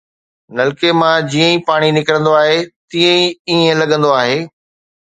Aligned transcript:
نلڪي 0.57 0.89
مان 0.99 1.15
جيئن 1.31 1.51
ئي 1.51 1.59
پاڻي 1.67 1.89
نڪرندو 1.97 2.31
آهي، 2.41 2.57
تيئن 2.89 3.17
ئي 3.21 3.25
ائين 3.57 3.73
لڳندو 3.81 4.09
آهي 4.21 4.37